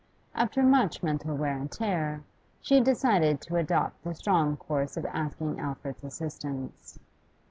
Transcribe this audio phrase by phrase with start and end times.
[0.33, 2.23] After much mental wear and tear,
[2.59, 6.97] she decided to adopt the strong course of asking Alfred's assistance.